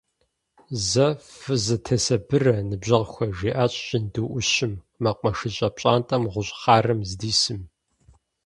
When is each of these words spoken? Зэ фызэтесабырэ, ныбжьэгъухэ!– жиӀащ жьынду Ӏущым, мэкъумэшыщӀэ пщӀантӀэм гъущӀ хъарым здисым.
Зэ 0.89 1.07
фызэтесабырэ, 1.39 2.55
ныбжьэгъухэ!– 2.69 3.27
жиӀащ 3.37 3.73
жьынду 3.87 4.25
Ӏущым, 4.31 4.73
мэкъумэшыщӀэ 5.01 5.67
пщӀантӀэм 5.75 6.23
гъущӀ 6.31 6.53
хъарым 6.59 6.99
здисым. 7.09 7.61